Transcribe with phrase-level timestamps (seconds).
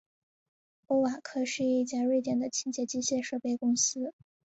[0.87, 4.15] 欧瓦克是一家瑞典的清洁机械设备公司。